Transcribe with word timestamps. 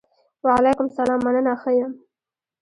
وعلیکم 0.45 0.87
سلام! 0.97 1.19
مننه 1.25 1.53
ښۀ 1.61 1.71
یم. 1.77 1.93